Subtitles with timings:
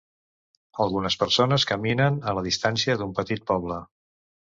[0.85, 3.79] Algunes persones caminen a la distància d'un petit poble.